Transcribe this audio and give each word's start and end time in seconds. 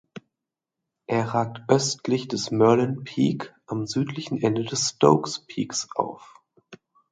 Er 1.05 1.25
ragt 1.35 1.61
östlich 1.69 2.27
des 2.27 2.49
Merlin 2.49 3.03
Peak 3.03 3.53
am 3.67 3.85
südlichen 3.85 4.41
Ende 4.41 4.63
der 4.63 4.75
Stokes 4.75 5.45
Peaks 5.45 5.89
auf. 5.93 6.41